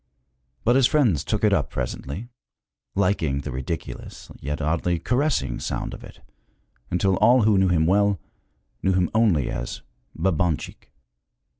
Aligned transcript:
But 0.63 0.75
his 0.75 0.87
friends 0.87 1.23
took 1.23 1.43
it 1.43 1.53
up 1.53 1.69
presently, 1.69 2.27
liking 2.95 3.41
the 3.41 3.51
ridiculous 3.51 4.31
yet 4.39 4.59
oddly 4.59 4.97
caressing 4.97 5.59
sound 5.59 5.93
of 5.93 6.03
it, 6.03 6.21
until 6.89 7.17
all 7.17 7.43
who 7.43 7.59
knew 7.59 7.67
him 7.67 7.85
well 7.85 8.19
knew 8.81 8.93
him 8.93 9.11
only 9.13 9.51
as 9.51 9.83
Babanchik. 10.17 10.91